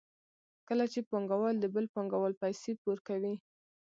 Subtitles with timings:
[0.67, 3.35] کله چې پانګوال د بل پانګوال پیسې پور کوي